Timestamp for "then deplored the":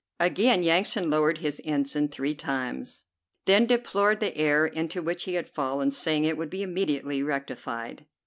3.45-4.35